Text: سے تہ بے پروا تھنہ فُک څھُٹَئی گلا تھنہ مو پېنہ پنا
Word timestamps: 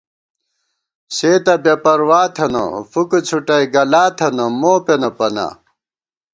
سے 1.15 1.31
تہ 1.45 1.53
بے 1.63 1.73
پروا 1.83 2.21
تھنہ 2.35 2.63
فُک 2.91 3.11
څھُٹَئی 3.27 3.65
گلا 3.73 4.03
تھنہ 4.17 4.45
مو 4.59 4.73
پېنہ 4.85 5.09
پنا 5.17 5.47